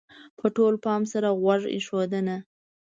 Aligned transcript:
-په 0.37 0.47
ټول 0.55 0.73
پام 0.85 1.01
سره 1.13 1.27
غوږ 1.41 1.61
ایښودنه: 1.73 2.35